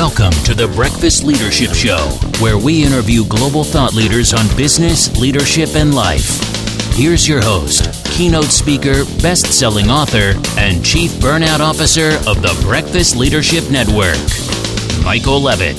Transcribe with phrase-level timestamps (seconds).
[0.00, 1.98] Welcome to the Breakfast Leadership Show,
[2.40, 6.40] where we interview global thought leaders on business, leadership, and life.
[6.94, 13.14] Here's your host, keynote speaker, best selling author, and chief burnout officer of the Breakfast
[13.14, 14.16] Leadership Network,
[15.04, 15.76] Michael Levitt.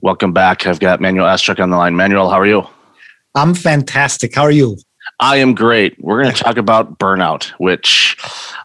[0.00, 0.68] Welcome back.
[0.68, 1.96] I've got Manuel Astruc on the line.
[1.96, 2.62] Manuel, how are you?
[3.34, 4.36] I'm fantastic.
[4.36, 4.76] How are you?
[5.18, 5.96] I am great.
[5.98, 8.18] We're going to talk about burnout, which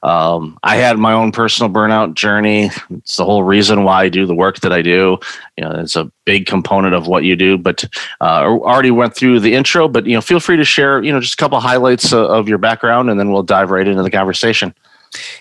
[0.03, 2.69] um, I had my own personal burnout journey.
[2.89, 5.17] It's the whole reason why I do the work that I do.
[5.57, 7.57] You know, it's a big component of what you do.
[7.57, 7.85] But
[8.19, 9.87] uh, already went through the intro.
[9.87, 11.01] But you know, feel free to share.
[11.01, 13.87] You know, just a couple highlights of, of your background, and then we'll dive right
[13.87, 14.75] into the conversation.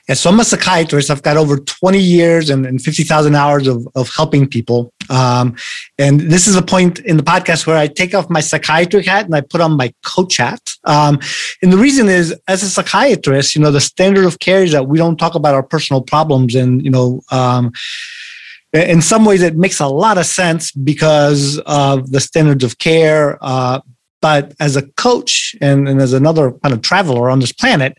[0.08, 1.10] Yeah, so I'm a psychiatrist.
[1.10, 4.92] I've got over 20 years and, and 50,000 hours of, of helping people.
[5.08, 5.56] Um,
[5.98, 9.26] and this is a point in the podcast where I take off my psychiatric hat
[9.26, 10.60] and I put on my coach hat.
[10.84, 11.20] Um,
[11.62, 14.88] and the reason is, as a psychiatrist, you know, the standard of care is that
[14.88, 16.54] we don't talk about our personal problems.
[16.54, 17.72] And, you know, um,
[18.72, 23.38] in some ways, it makes a lot of sense because of the standards of care.
[23.40, 23.80] Uh,
[24.20, 27.96] but as a coach and, and as another kind of traveler on this planet,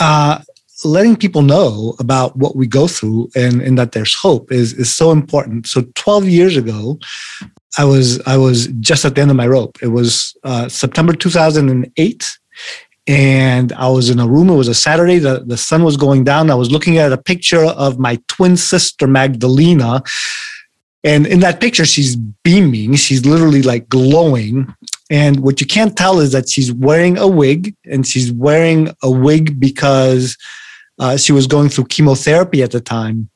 [0.00, 0.40] uh,
[0.84, 4.94] letting people know about what we go through and, and that there's hope is, is
[4.94, 5.66] so important.
[5.66, 6.98] So 12 years ago,
[7.78, 9.78] I was I was just at the end of my rope.
[9.82, 12.38] It was uh, September 2008,
[13.06, 14.48] and I was in a room.
[14.48, 15.18] It was a Saturday.
[15.18, 16.50] The, the sun was going down.
[16.50, 20.02] I was looking at a picture of my twin sister Magdalena,
[21.04, 22.94] and in that picture, she's beaming.
[22.94, 24.74] She's literally like glowing.
[25.10, 29.10] And what you can't tell is that she's wearing a wig, and she's wearing a
[29.10, 30.36] wig because
[30.98, 33.28] uh, she was going through chemotherapy at the time.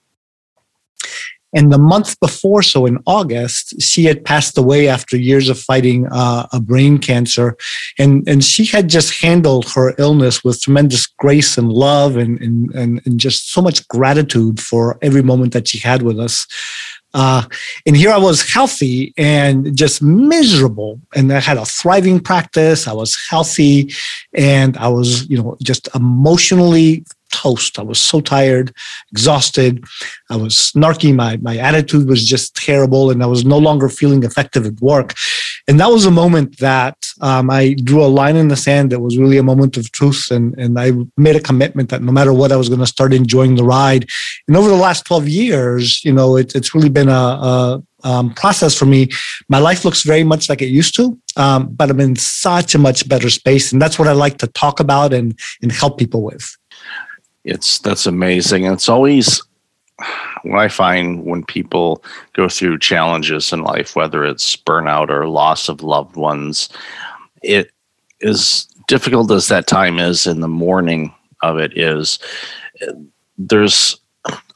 [1.53, 6.07] And the month before, so in August, she had passed away after years of fighting
[6.13, 7.57] uh, a brain cancer.
[7.99, 12.71] And, and she had just handled her illness with tremendous grace and love and, and,
[12.75, 16.47] and, and just so much gratitude for every moment that she had with us.
[17.13, 17.43] Uh,
[17.85, 21.01] and here I was healthy and just miserable.
[21.17, 22.87] And I had a thriving practice.
[22.87, 23.93] I was healthy
[24.33, 27.79] and I was, you know, just emotionally toast.
[27.79, 28.75] I was so tired,
[29.11, 29.85] exhausted.
[30.31, 31.15] I was snarky.
[31.15, 35.15] My, my attitude was just terrible and I was no longer feeling effective at work.
[35.69, 39.01] And that was a moment that um, I drew a line in the sand that
[39.01, 40.31] was really a moment of truth.
[40.31, 43.13] And, and I made a commitment that no matter what, I was going to start
[43.13, 44.09] enjoying the ride.
[44.49, 48.33] And over the last 12 years, you know, it, it's really been a, a um,
[48.35, 49.09] process for me.
[49.49, 52.79] My life looks very much like it used to, um, but I'm in such a
[52.79, 53.73] much better space.
[53.73, 56.57] And that's what I like to talk about and, and help people with
[57.45, 58.67] it's that's amazing.
[58.67, 59.43] And it's always
[60.43, 62.03] what i find when people
[62.33, 66.69] go through challenges in life whether it's burnout or loss of loved ones
[67.43, 67.71] it
[68.21, 72.19] is difficult as that time is in the mourning of it is
[73.39, 73.99] there's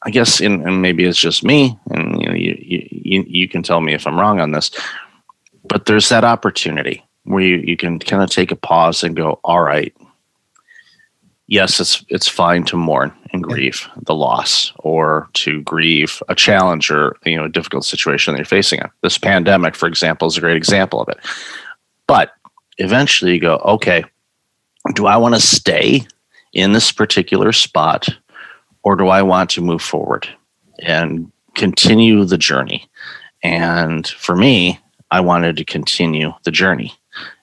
[0.02, 3.62] i guess in, and maybe it's just me and you know you, you you can
[3.62, 4.70] tell me if i'm wrong on this
[5.68, 9.40] but there's that opportunity where you, you can kind of take a pause and go
[9.44, 9.94] all right
[11.47, 16.91] yes, it's it's fine to mourn and grieve the loss or to grieve a challenge
[16.91, 18.81] or you know a difficult situation that you're facing.
[19.03, 21.19] This pandemic, for example, is a great example of it.
[22.06, 22.32] But
[22.78, 24.05] eventually you go, okay,
[24.94, 26.06] do I want to stay
[26.53, 28.09] in this particular spot
[28.82, 30.28] or do I want to move forward
[30.81, 32.88] and continue the journey?
[33.43, 34.78] And for me,
[35.11, 36.94] I wanted to continue the journey.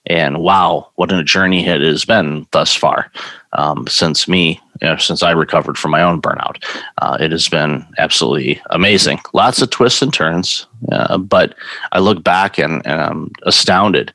[0.08, 3.12] And wow, what a journey it has been thus far
[3.54, 6.64] um, since me, you know, since I recovered from my own burnout.
[6.98, 9.20] Uh, it has been absolutely amazing.
[9.34, 11.56] Lots of twists and turns, uh, but
[11.92, 14.14] I look back and, and I'm astounded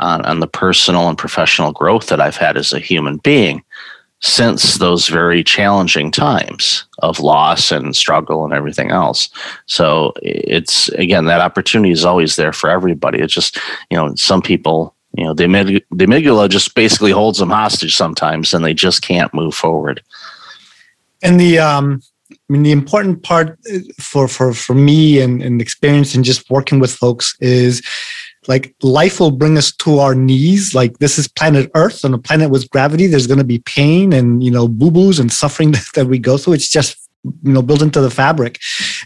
[0.00, 3.62] on, on the personal and professional growth that I've had as a human being
[4.22, 9.30] since those very challenging times of loss and struggle and everything else.
[9.66, 13.18] So it's again that opportunity is always there for everybody.
[13.18, 13.58] It's just
[13.90, 18.64] you know some people you know the, amygdala, just basically holds them hostage sometimes and
[18.64, 20.02] they just can't move forward.
[21.22, 22.02] And the um
[22.32, 23.58] i mean the important part
[23.98, 27.82] for for for me and, and experience and just working with folks is
[28.48, 30.74] like life will bring us to our knees.
[30.74, 32.04] Like this is planet earth.
[32.04, 35.32] On a planet with gravity there's going to be pain and you know boo-boos and
[35.32, 36.54] suffering that, that we go through.
[36.54, 36.96] It's just
[37.42, 38.58] you know built into the fabric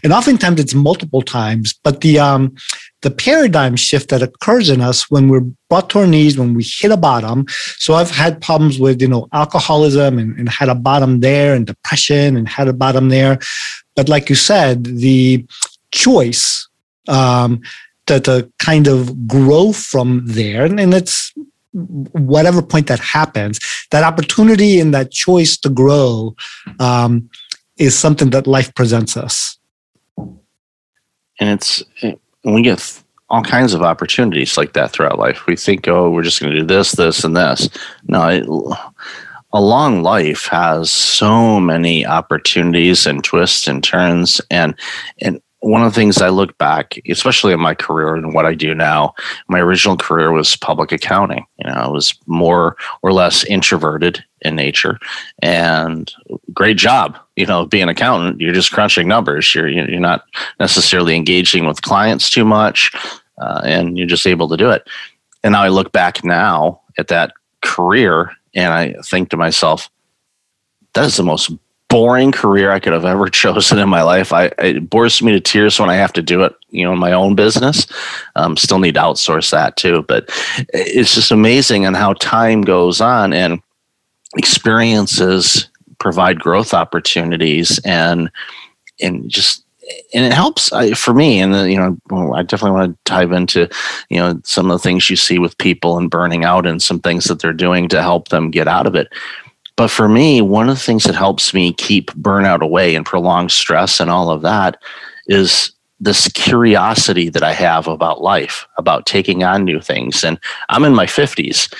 [0.05, 2.55] and oftentimes it's multiple times but the um
[3.01, 6.63] the paradigm shift that occurs in us when we're brought to our knees when we
[6.63, 7.45] hit a bottom
[7.77, 11.65] so i've had problems with you know alcoholism and, and had a bottom there and
[11.65, 13.39] depression and had a bottom there
[13.95, 15.45] but like you said the
[15.91, 16.69] choice
[17.07, 17.59] um
[18.05, 21.33] to, to kind of grow from there and, and it's
[21.75, 23.59] whatever point that happens,
[23.91, 26.35] that opportunity and that choice to grow
[26.79, 27.29] um,
[27.77, 29.57] is something that life presents us.
[31.39, 31.83] And it's
[32.43, 35.47] we get all kinds of opportunities like that throughout life.
[35.47, 37.69] We think, oh, we're just going to do this, this, and this.
[38.07, 38.45] No, it,
[39.51, 44.75] a long life has so many opportunities and twists and turns, and
[45.21, 48.53] and one of the things I look back, especially in my career and what I
[48.53, 49.15] do now,
[49.47, 51.43] my original career was public accounting.
[51.57, 54.99] You know, I was more or less introverted in nature,
[55.41, 56.13] and
[56.53, 57.17] great job.
[57.35, 59.53] You know, being an accountant, you're just crunching numbers.
[59.53, 60.25] You're you're not
[60.59, 62.91] necessarily engaging with clients too much,
[63.37, 64.87] uh, and you're just able to do it.
[65.43, 69.89] And now I look back now at that career, and I think to myself,
[70.93, 71.51] that is the most
[71.95, 74.33] boring career I could have ever chosen in my life.
[74.33, 76.99] I it bores me to tears when I have to do it, you know, in
[76.99, 77.87] my own business.
[78.35, 80.29] Um, still need to outsource that too, but
[80.73, 83.61] it's just amazing and how time goes on and
[84.37, 88.29] experiences provide growth opportunities and
[89.01, 89.63] and just
[90.13, 93.69] and it helps uh, for me and you know i definitely want to dive into
[94.09, 96.99] you know some of the things you see with people and burning out and some
[96.99, 99.07] things that they're doing to help them get out of it
[99.75, 103.51] but for me, one of the things that helps me keep burnout away and prolonged
[103.51, 104.81] stress and all of that
[105.27, 110.23] is this curiosity that I have about life, about taking on new things.
[110.23, 110.39] And
[110.69, 111.73] I'm in my 50s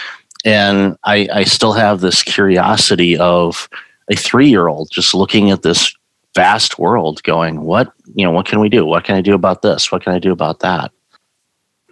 [0.45, 3.68] and I, I still have this curiosity of
[4.09, 5.94] a three year old just looking at this
[6.36, 8.86] vast world going, what, you know, what can we do?
[8.86, 9.92] What can I do about this?
[9.92, 10.92] What can I do about that?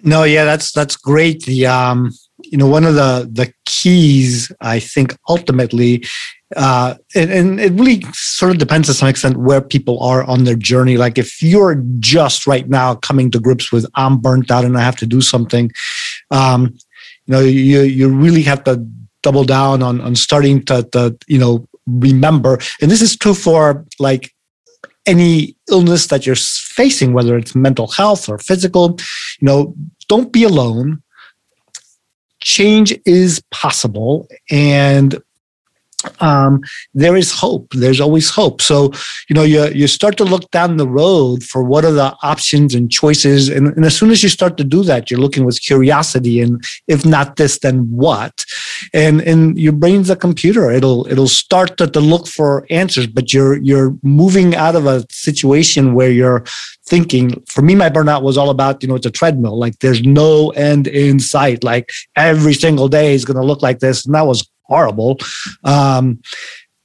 [0.04, 1.44] No, yeah, that's that's great.
[1.46, 2.12] The um
[2.44, 6.06] you know one of the the keys i think ultimately
[6.56, 10.44] uh, and, and, it really sort of depends to some extent where people are on
[10.44, 14.66] their journey like if you're just right now coming to grips with i'm burnt out
[14.66, 15.72] and i have to do something
[16.30, 16.78] um,
[17.26, 18.86] you know you you really have to
[19.22, 22.60] double down on on starting to, to you know remember.
[22.82, 24.34] And this is true for like
[25.06, 28.98] any illness that you're facing whether it's mental health or physical
[29.40, 29.76] you know
[30.08, 31.02] don't be alone.
[32.42, 34.28] Change is possible.
[34.52, 35.22] And
[36.20, 36.62] um,
[36.94, 37.72] there is hope.
[37.74, 38.62] There's always hope.
[38.62, 38.92] So,
[39.30, 42.76] you know, you, you start to look down the road for what are the options
[42.76, 43.50] and choices.
[43.50, 46.64] And, and as soon as you start to do that, you're looking with curiosity and
[46.88, 48.46] if not this, then what?
[48.94, 50.72] And, and your brain's a computer.
[50.72, 55.06] It'll, it'll start to, to look for answers, but you're, you're moving out of a
[55.10, 56.44] situation where you're
[56.86, 60.04] thinking for me my burnout was all about you know it's a treadmill like there's
[60.04, 64.14] no end in sight like every single day is going to look like this and
[64.14, 65.20] that was horrible.
[65.64, 66.20] Um,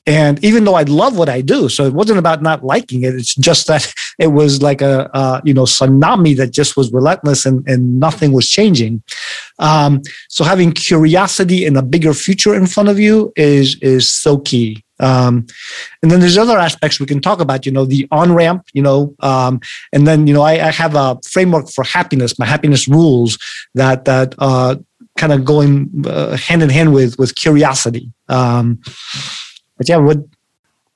[0.08, 3.14] and even though I love what I do, so it wasn't about not liking it.
[3.14, 7.44] It's just that it was like a, a you know tsunami that just was relentless
[7.44, 9.02] and, and nothing was changing.
[9.58, 14.38] Um, so having curiosity and a bigger future in front of you is is so
[14.38, 14.82] key.
[15.00, 15.46] Um,
[16.02, 18.82] and then there's other aspects we can talk about, you know, the on ramp, you
[18.82, 19.60] know, um,
[19.92, 23.38] and then, you know, I, I, have a framework for happiness, my happiness rules
[23.74, 24.74] that, that, uh,
[25.18, 28.10] kind of going uh, hand in hand with with curiosity.
[28.28, 28.80] Um,
[29.76, 30.18] but yeah, what?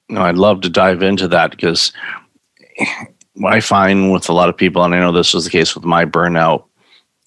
[0.09, 1.93] No, I'd love to dive into that because
[3.35, 5.75] what I find with a lot of people, and I know this was the case
[5.75, 6.65] with my burnout,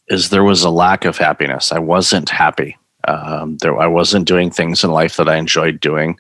[0.08, 1.72] is there was a lack of happiness.
[1.72, 2.78] I wasn't happy.
[3.08, 6.20] Um, there, I wasn't doing things in life that I enjoyed doing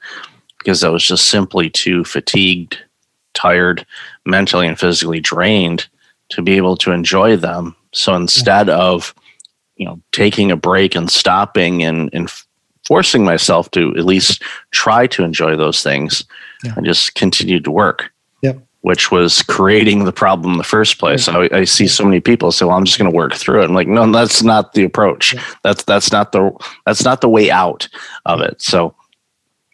[0.60, 2.78] because I was just simply too fatigued,
[3.34, 3.86] tired,
[4.26, 5.88] mentally and physically drained
[6.30, 7.76] to be able to enjoy them.
[7.94, 9.14] So instead of
[9.76, 12.32] you know taking a break and stopping and and
[12.86, 16.24] forcing myself to at least try to enjoy those things
[16.64, 16.74] yeah.
[16.76, 18.12] and just continued to work.
[18.42, 18.62] Yep.
[18.82, 21.28] which was creating the problem in the first place.
[21.28, 23.66] I, I, see so many people say well i'm just going to work through it.
[23.66, 25.34] I'm like no that's not the approach.
[25.34, 25.44] Yeah.
[25.64, 26.52] that's that's not the
[26.86, 27.88] that's not the way out
[28.26, 28.62] of it.
[28.62, 28.94] So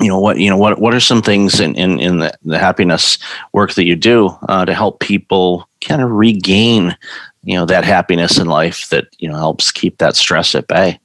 [0.02, 2.58] you know what you know what what are some things in in, in the, the
[2.58, 3.18] happiness
[3.54, 6.98] work that you do uh, to help people kind of regain
[7.44, 11.00] you know that happiness in life that you know helps keep that stress at bay.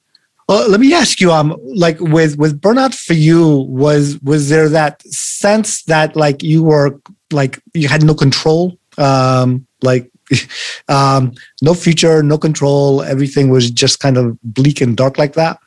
[0.49, 4.69] Well let me ask you um like with with burnout for you was was there
[4.69, 7.01] that sense that like you were
[7.33, 8.79] like you had no control?
[8.99, 10.11] Um like
[10.89, 15.59] um no future no control everything was just kind of bleak and dark like that?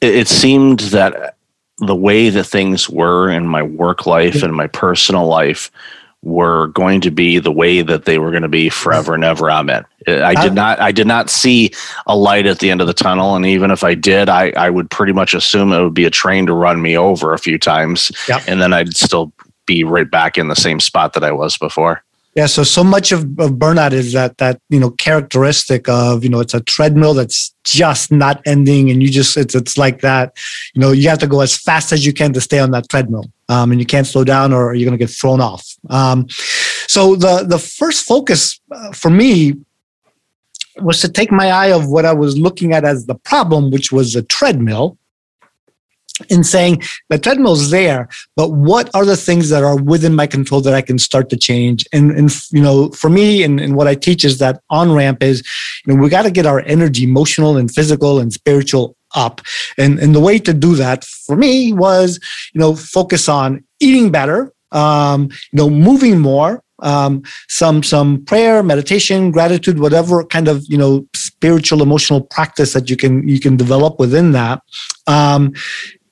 [0.00, 1.36] It, it seemed that
[1.78, 5.70] the way that things were in my work life and my personal life
[6.22, 9.50] were going to be the way that they were going to be forever and ever.
[9.50, 9.86] Amen.
[10.06, 10.80] Uh, I did not.
[10.80, 11.70] I did not see
[12.06, 14.70] a light at the end of the tunnel, and even if I did, I, I
[14.70, 17.58] would pretty much assume it would be a train to run me over a few
[17.58, 18.42] times, yep.
[18.46, 19.32] and then I'd still
[19.66, 22.02] be right back in the same spot that I was before.
[22.36, 26.30] Yeah, so so much of, of burnout is that that you know characteristic of you
[26.30, 30.36] know it's a treadmill that's just not ending, and you just it's it's like that.
[30.74, 32.88] You know, you have to go as fast as you can to stay on that
[32.88, 35.66] treadmill, um, and you can't slow down or you're going to get thrown off.
[35.88, 36.28] Um,
[36.86, 39.54] so the the first focus uh, for me
[40.76, 43.90] was to take my eye of what I was looking at as the problem, which
[43.90, 44.96] was a treadmill,
[46.28, 50.60] in saying the treadmill's there, but what are the things that are within my control
[50.62, 51.86] that I can start to change?
[51.92, 55.22] And, and you know, for me and, and what I teach is that on ramp
[55.22, 55.42] is,
[55.86, 59.40] you know, we got to get our energy, emotional and physical and spiritual up.
[59.76, 62.20] And, and the way to do that for me was,
[62.52, 68.62] you know, focus on eating better, um, you know, moving more, um, some some prayer,
[68.62, 73.56] meditation, gratitude, whatever kind of you know spiritual, emotional practice that you can you can
[73.56, 74.62] develop within that.
[75.06, 75.52] Um,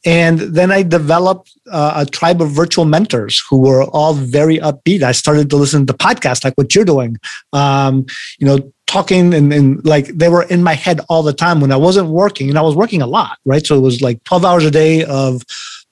[0.08, 5.02] and then I developed uh, a tribe of virtual mentors who were all very upbeat.
[5.02, 7.18] I started to listen to podcasts like what you're doing,
[7.52, 8.06] um,
[8.38, 11.70] you know, talking and, and like they were in my head all the time when
[11.70, 13.66] I wasn't working, and I was working a lot, right?
[13.66, 15.42] So it was like 12 hours a day of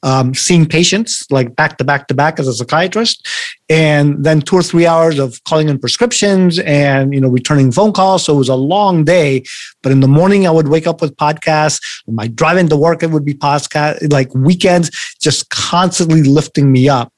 [0.07, 3.27] um, seeing patients like back to back to back as a psychiatrist,
[3.69, 7.93] and then two or three hours of calling in prescriptions and you know returning phone
[7.93, 8.25] calls.
[8.25, 9.43] So it was a long day.
[9.83, 11.81] But in the morning, I would wake up with podcasts.
[12.07, 14.13] My drive into work, it would be podcast.
[14.13, 17.13] Like weekends, just constantly lifting me up,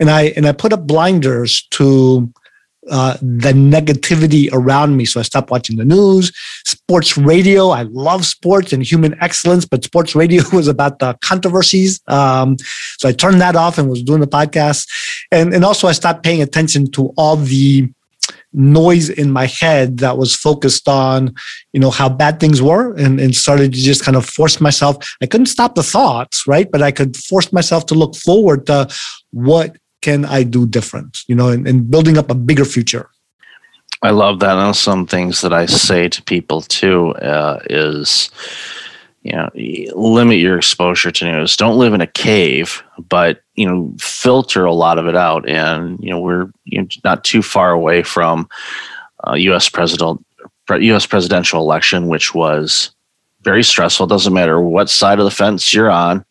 [0.00, 2.32] and I and I put up blinders to
[2.90, 5.04] uh, the negativity around me.
[5.04, 6.32] So I stopped watching the news,
[6.64, 7.70] sports radio.
[7.70, 12.00] I love sports and human excellence, but sports radio was about the controversies.
[12.08, 12.56] Um,
[12.98, 14.88] so I turned that off and was doing the podcast.
[15.30, 17.88] And, and also I stopped paying attention to all the
[18.52, 21.34] noise in my head that was focused on,
[21.72, 24.96] you know, how bad things were and, and started to just kind of force myself.
[25.20, 26.70] I couldn't stop the thoughts, right?
[26.70, 28.88] But I could force myself to look forward to
[29.32, 31.20] what can I do different?
[31.26, 33.08] You know, and, and building up a bigger future.
[34.02, 34.58] I love that.
[34.58, 38.30] And some things that I say to people too uh, is,
[39.22, 39.48] you know,
[39.94, 41.56] limit your exposure to news.
[41.56, 45.48] Don't live in a cave, but you know, filter a lot of it out.
[45.48, 48.46] And you know, we're you know, not too far away from
[49.26, 49.70] uh, U.S.
[49.70, 50.22] president,
[50.68, 51.06] U.S.
[51.06, 52.90] presidential election, which was
[53.40, 54.04] very stressful.
[54.04, 56.26] It doesn't matter what side of the fence you're on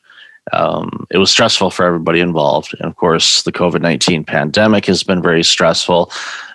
[0.52, 2.76] um, it was stressful for everybody involved.
[2.80, 6.12] And of course, the COVID 19 pandemic has been very stressful.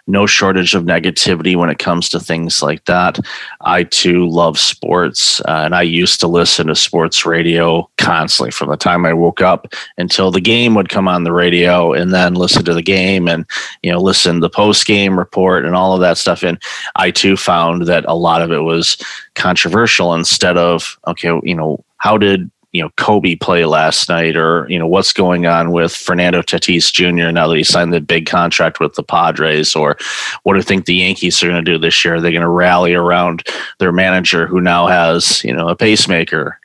[0.07, 3.19] No shortage of negativity when it comes to things like that.
[3.61, 8.71] I too love sports, uh, and I used to listen to sports radio constantly from
[8.71, 12.35] the time I woke up until the game would come on the radio, and then
[12.35, 13.45] listen to the game and
[13.83, 16.43] you know listen to the post game report and all of that stuff.
[16.43, 16.59] And
[16.97, 18.97] I too found that a lot of it was
[19.35, 24.67] controversial instead of okay, you know, how did you know Kobe play last night, or
[24.69, 27.31] you know what's going on with Fernando Tatis Jr.
[27.31, 29.97] now that he signed the big contract with the Padres, or
[30.43, 32.17] what do you think the Yankees are going to do this year?
[32.17, 33.47] Are they going to rally around
[33.79, 36.59] their manager who now has you know a pacemaker,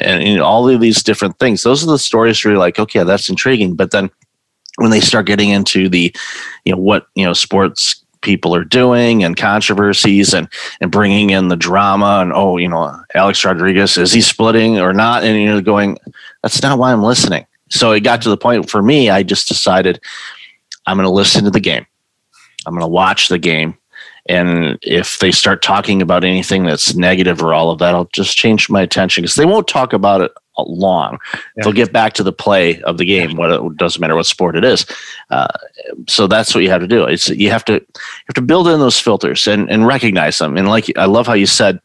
[0.00, 1.62] and, and all of these different things?
[1.62, 4.10] Those are the stories where you're like, okay, that's intriguing, but then
[4.76, 6.14] when they start getting into the
[6.64, 10.48] you know what you know sports people are doing and controversies and
[10.80, 14.92] and bringing in the drama and oh you know Alex Rodriguez is he splitting or
[14.92, 15.24] not?
[15.24, 15.98] And you're going
[16.42, 17.46] that's not why I'm listening.
[17.70, 20.00] So it got to the point for me I just decided
[20.86, 21.86] I'm going to listen to the game.
[22.66, 23.76] I'm going to watch the game.
[24.26, 28.36] And if they start talking about anything that's negative or all of that I'll just
[28.36, 30.32] change my attention because they won't talk about it
[30.66, 31.18] long.
[31.56, 31.64] Yeah.
[31.64, 33.36] They'll get back to the play of the game.
[33.36, 34.86] What it doesn't matter what sport it is.
[35.30, 35.48] Uh,
[36.08, 37.04] so that's what you have to do.
[37.04, 40.56] It's you have to you have to build in those filters and and recognize them.
[40.56, 41.80] And like I love how you said,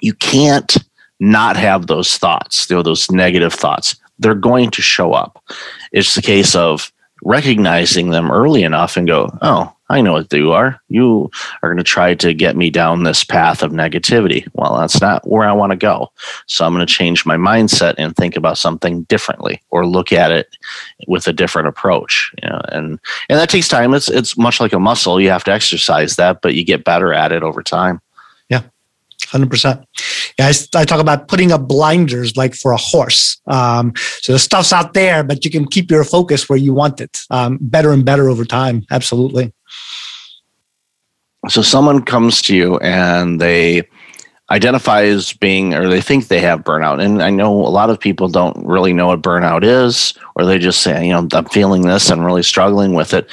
[0.00, 0.76] you can't
[1.20, 2.68] not have those thoughts.
[2.68, 3.96] You know those negative thoughts.
[4.18, 5.42] They're going to show up.
[5.92, 10.52] It's the case of recognizing them early enough and go, oh, I know what you
[10.52, 10.80] are.
[10.88, 11.30] You
[11.62, 14.46] are going to try to get me down this path of negativity.
[14.54, 16.10] Well, that's not where I want to go.
[16.46, 20.32] So I'm going to change my mindset and think about something differently or look at
[20.32, 20.56] it
[21.06, 22.32] with a different approach.
[22.42, 22.98] You know, and
[23.28, 23.92] and that takes time.
[23.92, 25.20] It's it's much like a muscle.
[25.20, 28.00] You have to exercise that, but you get better at it over time.
[28.48, 28.62] Yeah.
[29.26, 29.84] 100%.
[30.38, 33.40] Yeah, I, I, talk about putting up blinders like for a horse.
[33.46, 37.00] Um, so the stuff's out there, but you can keep your focus where you want
[37.00, 38.84] it um, better and better over time.
[38.90, 39.52] Absolutely.
[41.48, 43.82] So someone comes to you and they
[44.50, 47.02] identify as being, or they think they have burnout.
[47.02, 50.58] And I know a lot of people don't really know what burnout is, or they
[50.58, 53.28] just say, you know, I'm feeling this, I'm really struggling with it.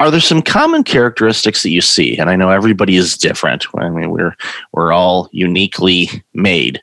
[0.00, 2.16] Are there some common characteristics that you see?
[2.18, 3.66] And I know everybody is different.
[3.76, 4.36] I mean, we're
[4.72, 6.80] we're all uniquely made,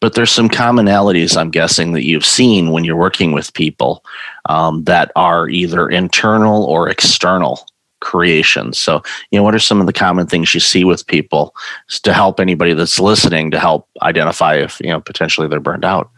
[0.00, 4.04] but there's some commonalities I'm guessing that you've seen when you're working with people
[4.48, 7.66] um, that are either internal or external
[8.00, 8.72] creation.
[8.72, 11.54] So, you know, what are some of the common things you see with people
[12.02, 16.10] to help anybody that's listening to help identify if, you know, potentially they're burned out?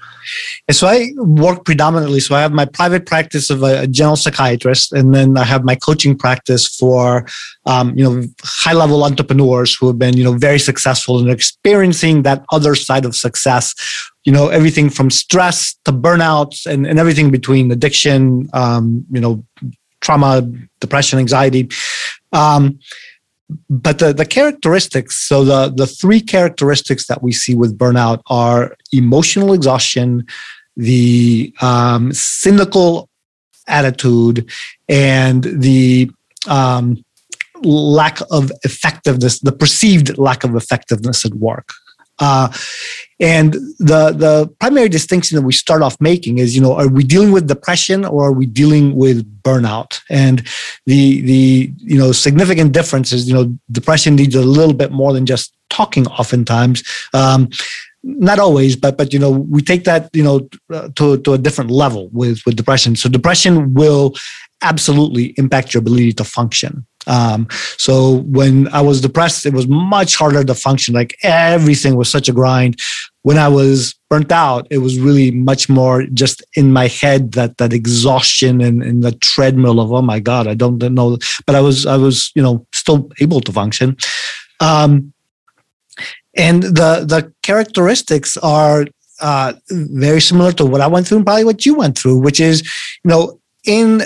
[0.71, 2.21] So I work predominantly.
[2.21, 5.75] So I have my private practice of a, general psychiatrist, and then I have my
[5.75, 7.27] coaching practice for,
[7.67, 12.23] um, you know, high level entrepreneurs who have been, you know, very successful and experiencing
[12.23, 13.75] that other side of success.
[14.25, 19.45] You know, everything from stress to burnouts and, and everything between addiction, um, you know,
[20.03, 20.43] trauma,
[20.81, 21.71] depression, anxiety.
[22.33, 22.79] Um,
[23.69, 28.75] but the, the characteristics so the, the three characteristics that we see with burnout are
[28.93, 30.27] emotional exhaustion
[30.77, 33.11] the um, cynical
[33.69, 34.51] attitude
[34.89, 36.11] and the
[36.49, 37.05] um,
[37.63, 41.69] lack of effectiveness the perceived lack of effectiveness at work
[42.19, 42.53] uh,
[43.21, 47.05] and the the primary distinction that we start off making is, you know, are we
[47.05, 50.01] dealing with depression or are we dealing with burnout?
[50.11, 50.47] And
[50.87, 55.13] the the you know significant difference is, you know, depression needs a little bit more
[55.13, 56.07] than just talking.
[56.07, 56.83] Oftentimes.
[57.15, 57.49] Um,
[58.05, 60.49] not always, but but you know we take that you know
[60.97, 62.97] to to a different level with with depression.
[62.97, 64.15] So depression will
[64.63, 66.87] absolutely impact your ability to function.
[67.07, 70.95] Um, so when I was depressed, it was much harder to function.
[70.95, 72.81] Like everything was such a grind.
[73.23, 77.59] When I was burnt out, it was really much more just in my head that
[77.59, 81.19] that exhaustion and, and the treadmill of oh my god, I don't know.
[81.47, 83.97] But I was I was you know still able to function.
[84.61, 85.13] Um,
[86.37, 88.87] and the the characteristics are
[89.21, 92.41] uh, very similar to what I went through and probably what you went through, which
[92.41, 92.63] is
[93.05, 94.03] you know in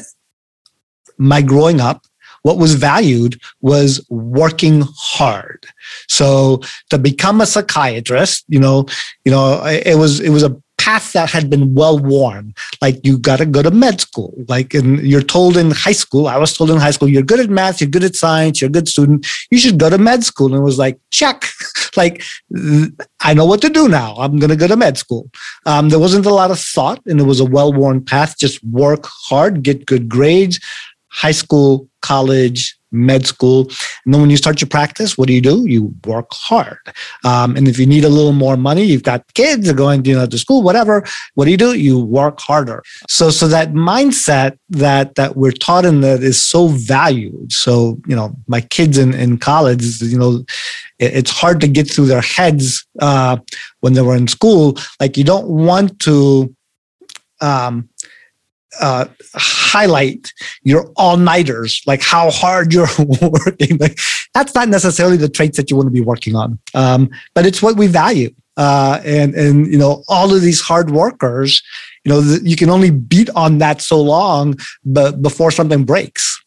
[1.19, 2.05] my growing up
[2.47, 5.67] what was valued was working hard.
[6.09, 8.87] So to become a psychiatrist, you know,
[9.25, 12.55] you know, it was it was a path that had been well worn.
[12.81, 14.33] Like you got to go to med school.
[14.47, 17.41] Like and you're told in high school, I was told in high school, you're good
[17.41, 19.27] at math, you're good at science, you're a good student.
[19.51, 20.47] You should go to med school.
[20.47, 21.47] And it was like check.
[21.97, 22.23] like
[23.23, 24.15] I know what to do now.
[24.19, 25.29] I'm going to go to med school.
[25.65, 28.39] Um, there wasn't a lot of thought, and it was a well worn path.
[28.39, 30.61] Just work hard, get good grades,
[31.09, 33.69] high school, college, med school.
[34.05, 35.67] And then when you start your practice, what do you do?
[35.67, 36.79] You work hard.
[37.25, 40.15] Um, and if you need a little more money, you've got kids are going you
[40.15, 41.05] know, to school, whatever.
[41.35, 41.75] What do you do?
[41.75, 42.83] You work harder.
[43.09, 47.53] So, so that mindset that that we're taught in that is so valued.
[47.53, 50.45] So, you know, my kids in, in college, you know,
[50.99, 53.37] it's hard to get through their heads uh,
[53.81, 54.79] when they were in school.
[55.01, 56.55] Like you don't want to
[57.41, 57.89] um,
[58.81, 63.79] uh, highlight your all nighters, like how hard you're working.
[63.79, 63.99] Like,
[64.35, 67.63] that's not necessarily the traits that you want to be working on, um, but it's
[67.63, 68.31] what we value.
[68.57, 71.63] Uh, and and you know all of these hard workers,
[72.05, 76.43] you know you can only beat on that so long, but before something breaks.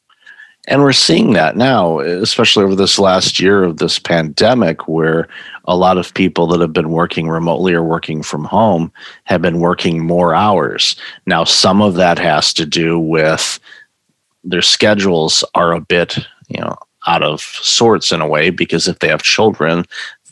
[0.70, 5.28] And we're seeing that now, especially over this last year of this pandemic, where
[5.66, 8.92] a lot of people that have been working remotely or working from home
[9.24, 10.96] have been working more hours.
[11.26, 13.60] Now, some of that has to do with
[14.44, 16.78] their schedules are a bit, you know,
[17.08, 19.86] out of sorts in a way because if they have children,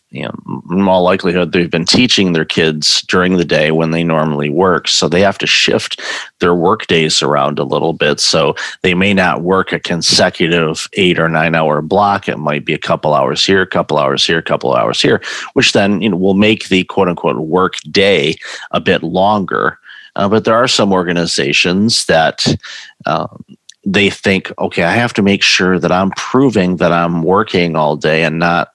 [0.09, 4.03] you know, in all likelihood, they've been teaching their kids during the day when they
[4.05, 4.87] normally work.
[4.87, 6.01] So they have to shift
[6.39, 8.21] their work days around a little bit.
[8.21, 12.29] So they may not work a consecutive eight or nine hour block.
[12.29, 15.21] It might be a couple hours here, a couple hours here, a couple hours here,
[15.53, 18.35] which then you know, will make the quote unquote work day
[18.71, 19.77] a bit longer.
[20.15, 22.47] Uh, but there are some organizations that
[23.05, 23.43] um,
[23.85, 27.95] they think, okay, I have to make sure that I'm proving that I'm working all
[27.97, 28.69] day and not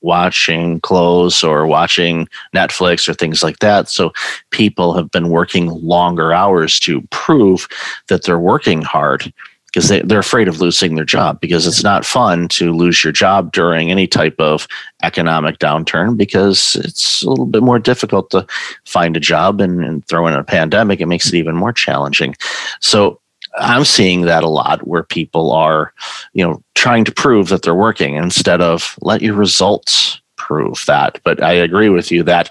[0.00, 3.88] watching clothes or watching Netflix or things like that.
[3.88, 4.12] So
[4.50, 7.68] people have been working longer hours to prove
[8.08, 9.32] that they're working hard
[9.66, 13.12] because they, they're afraid of losing their job because it's not fun to lose your
[13.12, 14.66] job during any type of
[15.02, 18.44] economic downturn because it's a little bit more difficult to
[18.84, 21.00] find a job and, and throw in a pandemic.
[21.00, 22.34] It makes it even more challenging.
[22.80, 23.20] So
[23.58, 25.92] I'm seeing that a lot where people are,
[26.32, 31.20] you know, trying to prove that they're working instead of let your results prove that.
[31.24, 32.50] But I agree with you that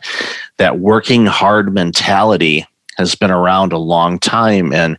[0.57, 2.65] that working hard mentality
[2.97, 4.97] has been around a long time, and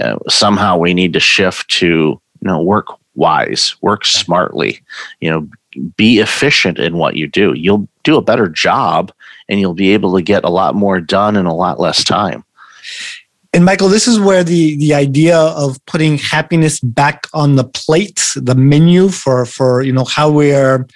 [0.00, 4.80] uh, somehow we need to shift to you know work wise, work smartly,
[5.20, 5.48] you know,
[5.96, 7.52] be efficient in what you do.
[7.54, 9.12] You'll do a better job,
[9.48, 12.44] and you'll be able to get a lot more done in a lot less time
[13.52, 18.24] and Michael, this is where the the idea of putting happiness back on the plate,
[18.36, 20.86] the menu for for you know how we're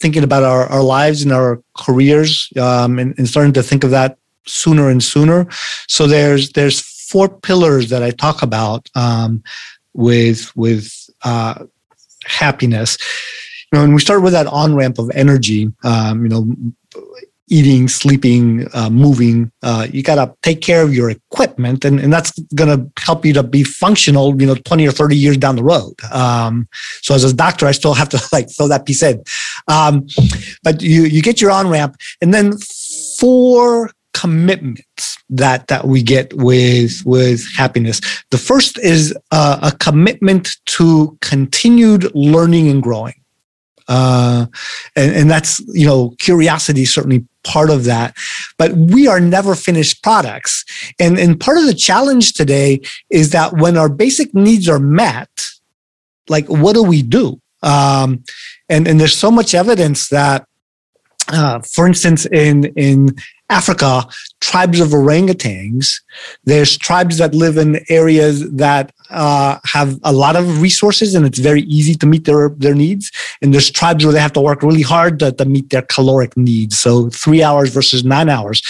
[0.00, 3.90] thinking about our, our lives and our careers, um, and, and starting to think of
[3.90, 4.16] that
[4.46, 5.46] sooner and sooner.
[5.86, 9.42] So there's there's four pillars that I talk about um,
[9.92, 10.90] with with
[11.24, 11.64] uh,
[12.24, 12.96] happiness.
[13.70, 15.70] You know, and we start with that on ramp of energy.
[15.84, 16.56] Um, you know,
[17.48, 19.50] eating, sleeping, uh, moving.
[19.62, 23.24] Uh, you got to take care of your equipment, and, and that's going to help
[23.24, 25.94] you to be functional, you know, 20 or 30 years down the road.
[26.12, 26.68] Um,
[27.02, 29.22] so as a doctor, I still have to like throw that piece in.
[29.68, 30.06] Um,
[30.62, 32.52] but you, you get your on ramp, and then
[33.18, 40.56] four commitments that that we get with with happiness the first is uh, a commitment
[40.64, 43.14] to continued learning and growing
[43.88, 44.46] uh,
[44.94, 48.14] and, and that's you know curiosity is certainly part of that.
[48.58, 50.64] But we are never finished products.
[50.98, 55.30] And and part of the challenge today is that when our basic needs are met
[56.28, 57.40] like what do we do?
[57.62, 58.24] Um,
[58.68, 60.46] and and there's so much evidence that
[61.28, 63.16] uh, for instance in in
[63.50, 64.06] Africa,
[64.40, 66.00] tribes of orangutans.
[66.44, 71.38] There's tribes that live in areas that uh, have a lot of resources and it's
[71.38, 73.10] very easy to meet their, their needs.
[73.40, 76.36] And there's tribes where they have to work really hard to, to meet their caloric
[76.36, 76.78] needs.
[76.78, 78.62] So three hours versus nine hours.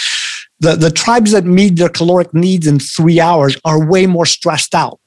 [0.59, 4.75] The, the tribes that meet their caloric needs in three hours are way more stressed
[4.75, 4.99] out.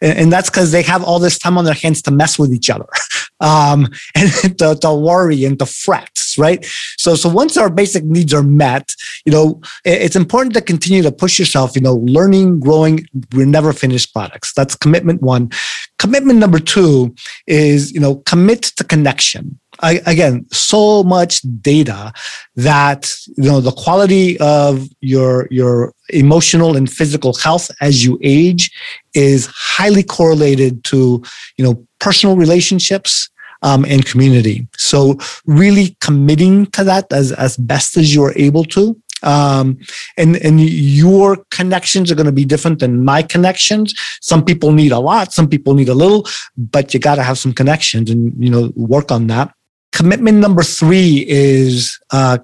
[0.00, 2.70] And, that's because they have all this time on their hands to mess with each
[2.70, 2.88] other.
[3.40, 6.64] Um, and to, to, worry and to fret right?
[6.96, 8.94] So so once our basic needs are met
[9.26, 13.72] you know it's important to continue to push yourself you know learning growing we're never
[13.72, 14.52] finished products.
[14.54, 15.50] That's commitment one.
[15.98, 17.14] Commitment number two
[17.46, 22.12] is you know commit to connection Again, so much data
[22.56, 28.70] that you know the quality of your your emotional and physical health as you age
[29.14, 31.22] is highly correlated to
[31.56, 33.30] you know personal relationships
[33.62, 34.66] um, and community.
[34.76, 39.00] So really committing to that as as best as you are able to.
[39.22, 39.78] Um,
[40.16, 43.94] and and your connections are going to be different than my connections.
[44.20, 47.38] Some people need a lot, some people need a little, but you got to have
[47.38, 49.52] some connections and you know work on that.
[49.92, 52.38] Commitment number three is uh,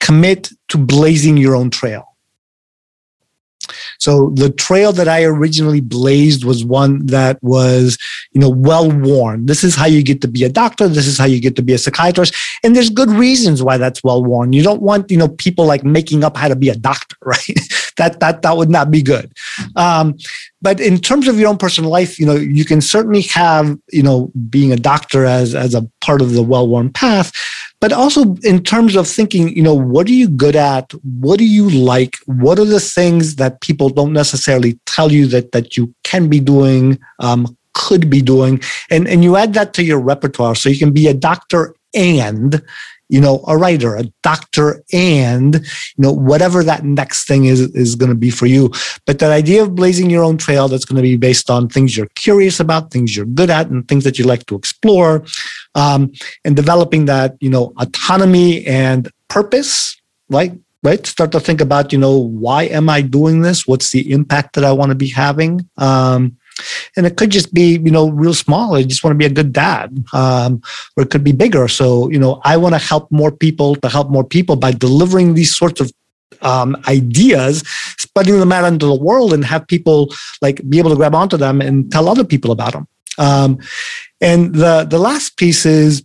[0.00, 2.14] commit to blazing your own trail.
[3.98, 7.96] So the trail that I originally blazed was one that was,
[8.32, 9.46] you know, well worn.
[9.46, 10.88] This is how you get to be a doctor.
[10.88, 12.34] This is how you get to be a psychiatrist.
[12.62, 14.52] And there's good reasons why that's well worn.
[14.52, 17.58] You don't want, you know, people like making up how to be a doctor, right?
[17.96, 19.32] That that that would not be good.
[19.76, 20.16] Um,
[20.62, 24.02] but in terms of your own personal life, you know, you can certainly have, you
[24.02, 27.32] know, being a doctor as as a part of the well-worn path,
[27.80, 30.92] but also in terms of thinking, you know, what are you good at?
[31.20, 32.16] What do you like?
[32.26, 36.40] What are the things that people don't necessarily tell you that that you can be
[36.40, 40.78] doing, um, could be doing, and and you add that to your repertoire, so you
[40.78, 42.62] can be a doctor and
[43.08, 47.94] you know, a writer, a doctor, and, you know, whatever that next thing is, is
[47.94, 48.70] going to be for you.
[49.06, 51.96] But that idea of blazing your own trail that's going to be based on things
[51.96, 55.24] you're curious about, things you're good at, and things that you like to explore,
[55.74, 56.12] um,
[56.44, 60.52] and developing that, you know, autonomy and purpose, right?
[60.82, 61.06] Right.
[61.06, 63.66] Start to think about, you know, why am I doing this?
[63.66, 65.66] What's the impact that I want to be having?
[65.78, 66.36] Um,
[66.96, 68.74] and it could just be you know real small.
[68.74, 70.62] I just want to be a good dad um,
[70.96, 71.68] or it could be bigger.
[71.68, 75.34] So you know i want to help more people to help more people by delivering
[75.34, 75.92] these sorts of
[76.42, 77.62] um, ideas
[77.96, 80.12] spreading them out into the world and have people
[80.42, 82.86] like be able to grab onto them and tell other people about them
[83.18, 83.58] um,
[84.20, 86.04] and the the last piece is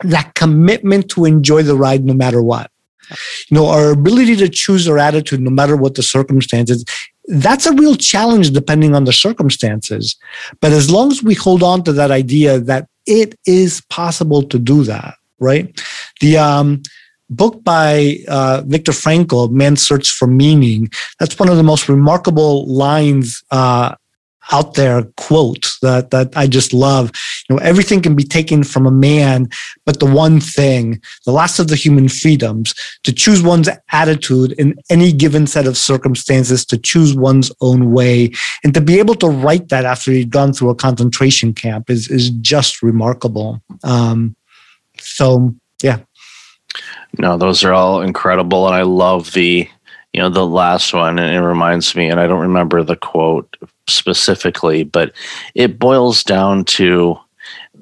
[0.00, 2.70] that commitment to enjoy the ride no matter what.
[3.48, 6.84] You know our ability to choose our attitude no matter what the circumstances
[7.28, 10.16] that's a real challenge depending on the circumstances.
[10.60, 14.58] But as long as we hold on to that idea that it is possible to
[14.58, 15.80] do that, right?
[16.20, 16.82] The um,
[17.30, 22.66] book by uh, Viktor Frankl, Man's Search for Meaning, that's one of the most remarkable
[22.66, 23.94] lines uh,
[24.52, 27.10] out there quote that that I just love.
[27.48, 29.48] You know, everything can be taken from a man,
[29.84, 34.74] but the one thing, the last of the human freedoms, to choose one's attitude in
[34.90, 38.30] any given set of circumstances, to choose one's own way,
[38.64, 42.08] and to be able to write that after you've gone through a concentration camp is
[42.08, 43.62] is just remarkable.
[43.84, 44.36] Um,
[44.98, 45.98] so yeah.
[47.18, 49.68] No, those are all incredible, and I love the
[50.16, 53.54] you know the last one and it reminds me and i don't remember the quote
[53.86, 55.12] specifically but
[55.54, 57.18] it boils down to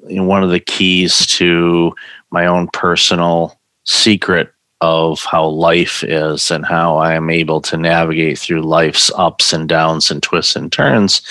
[0.09, 1.95] one of the keys to
[2.31, 8.37] my own personal secret of how life is and how i am able to navigate
[8.37, 11.21] through life's ups and downs and twists and turns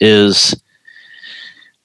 [0.00, 0.60] is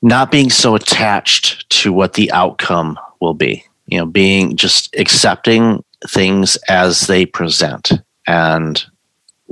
[0.02, 3.64] not being so attached to what the outcome will be.
[3.88, 7.94] You know being just accepting things as they present
[8.28, 8.86] and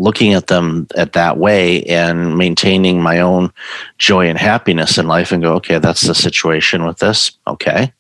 [0.02, 3.52] looking at them at that way and maintaining my own
[4.00, 7.32] joy and happiness in life and go okay that's the situation with this.
[7.46, 7.94] Okay.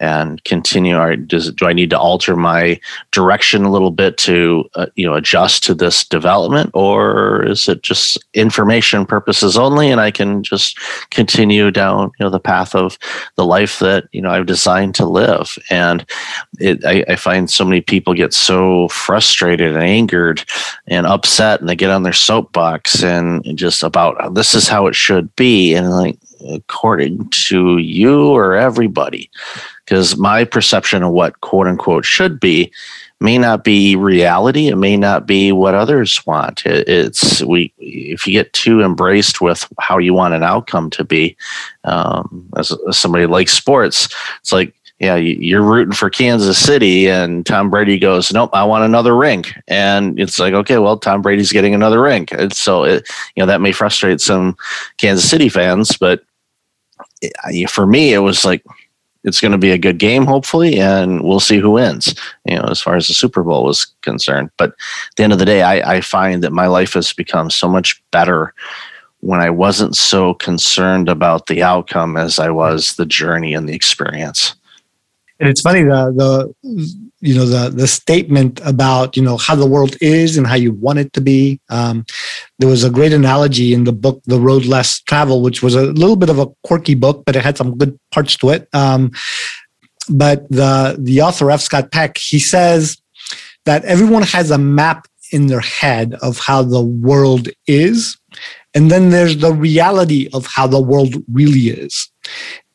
[0.00, 2.80] And continue or does do i need to alter my
[3.12, 6.70] direction a little bit to uh, you know adjust to this development?
[6.74, 10.78] Or is it just information purposes only and i can just
[11.10, 12.98] continue down you know the path of
[13.36, 15.56] the life that you know i've designed to live?
[15.70, 16.04] And
[16.58, 20.44] it, I, I find so many people get so frustrated and angered
[20.88, 24.94] and upset and they get on their soapbox and just about this is how it
[24.94, 25.74] should be.
[25.74, 26.18] And like
[26.50, 29.30] according to you or everybody
[29.84, 32.72] because my perception of what quote unquote should be
[33.20, 34.68] may not be reality.
[34.68, 36.66] It may not be what others want.
[36.66, 41.04] It, it's we if you get too embraced with how you want an outcome to
[41.04, 41.36] be
[41.84, 44.08] um, as, as somebody likes sports
[44.40, 44.74] it's like
[45.04, 49.44] yeah, you're rooting for Kansas City, and Tom Brady goes, "Nope, I want another ring."
[49.68, 53.46] And it's like, okay, well, Tom Brady's getting another ring, and so it, you know
[53.46, 54.56] that may frustrate some
[54.96, 56.24] Kansas City fans, but
[57.22, 58.64] eh, it, for me, it was like
[59.24, 62.14] it's going to be a good game, hopefully, and we'll see who wins.
[62.44, 64.50] You know, as far as the Super Bowl was concerned.
[64.58, 67.50] But at the end of the day, I, I find that my life has become
[67.50, 68.54] so much better
[69.20, 73.74] when I wasn't so concerned about the outcome as I was the journey and the
[73.74, 74.54] experience.
[75.40, 76.12] And it's funny the
[76.62, 80.54] the you know the the statement about you know how the world is and how
[80.54, 81.60] you want it to be.
[81.70, 82.04] Um,
[82.58, 85.86] there was a great analogy in the book The Road Less Travel, which was a
[85.86, 88.68] little bit of a quirky book, but it had some good parts to it.
[88.72, 89.10] Um,
[90.08, 91.62] but the the author F.
[91.62, 92.96] Scott Peck he says
[93.64, 98.16] that everyone has a map in their head of how the world is,
[98.74, 102.10] and then there's the reality of how the world really is.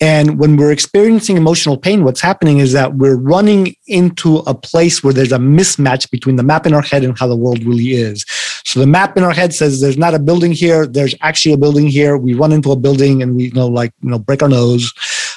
[0.01, 5.03] And when we're experiencing emotional pain, what's happening is that we're running into a place
[5.03, 7.91] where there's a mismatch between the map in our head and how the world really
[7.91, 8.25] is.
[8.63, 10.87] So the map in our head says there's not a building here.
[10.87, 12.17] There's actually a building here.
[12.17, 14.93] We run into a building and we you know like you know break our nose.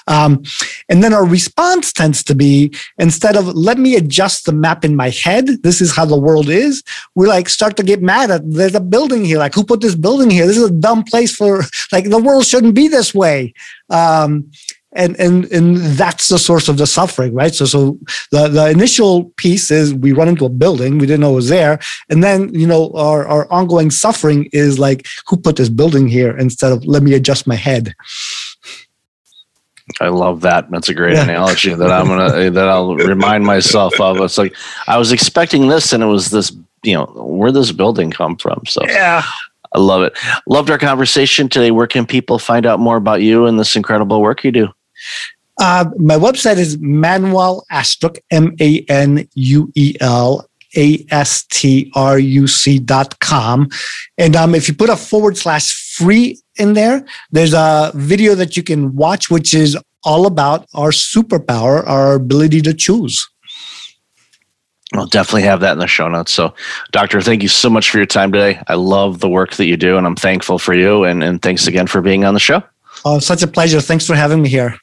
[0.07, 0.43] Um,
[0.89, 4.97] and then our response tends to be instead of let me adjust the map in
[4.97, 6.83] my head, this is how the world is,
[7.15, 9.39] we like start to get mad at there's a building here.
[9.39, 10.47] Like, who put this building here?
[10.47, 13.55] This is a dumb place for like the world shouldn't be this way.
[13.93, 14.51] Um,
[14.95, 17.99] and and and that's the source of the suffering right so so
[18.31, 21.49] the the initial piece is we run into a building we didn't know it was
[21.49, 21.79] there
[22.11, 26.37] and then you know our our ongoing suffering is like who put this building here
[26.37, 27.95] instead of let me adjust my head
[30.01, 30.71] I love that.
[30.71, 31.25] That's a great yeah.
[31.25, 34.19] analogy that I'm gonna that I'll remind myself of.
[34.19, 34.55] It's like
[34.87, 36.57] I was expecting this, and it was this.
[36.85, 38.63] You know, where this building come from?
[38.67, 39.23] So yeah,
[39.75, 40.17] I love it.
[40.47, 41.71] Loved our conversation today.
[41.71, 44.69] Where can people find out more about you and this incredible work you do?
[45.59, 51.91] Uh, my website is Manuel Astruc, M A N U E L A S T
[51.95, 53.69] R U C dot com.
[54.19, 57.05] And um, if you put a forward slash free in there.
[57.31, 62.61] There's a video that you can watch, which is all about our superpower, our ability
[62.63, 63.29] to choose.
[64.95, 66.33] I'll definitely have that in the show notes.
[66.33, 66.55] So,
[66.91, 68.61] Doctor, thank you so much for your time today.
[68.69, 71.05] I love the work that you do, and I'm thankful for you.
[71.05, 72.63] And, and thanks again for being on the show.
[73.05, 73.81] Oh, such a pleasure.
[73.81, 74.77] Thanks for having me here.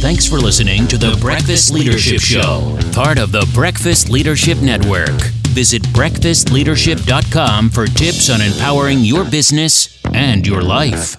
[0.00, 5.20] Thanks for listening to the Breakfast Leadership Show, part of the Breakfast Leadership Network.
[5.50, 11.16] Visit breakfastleadership.com for tips on empowering your business and your life.